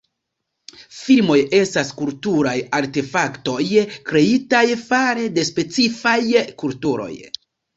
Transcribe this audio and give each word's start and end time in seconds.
Filmoj 0.99 1.35
estas 1.57 1.91
kulturaj 1.99 2.55
artefaktoj 2.79 3.59
kreitaj 4.09 4.65
fare 4.89 5.29
de 5.37 5.47
specifaj 5.51 6.19
kulturoj. 6.65 7.13